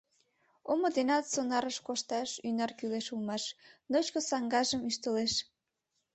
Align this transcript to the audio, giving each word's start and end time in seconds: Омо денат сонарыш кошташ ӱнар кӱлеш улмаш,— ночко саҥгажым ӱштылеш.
Омо 0.71 0.87
денат 0.97 1.25
сонарыш 1.33 1.77
кошташ 1.87 2.29
ӱнар 2.47 2.71
кӱлеш 2.79 3.07
улмаш,— 3.13 3.43
ночко 3.91 4.19
саҥгажым 4.29 4.81
ӱштылеш. 4.89 5.33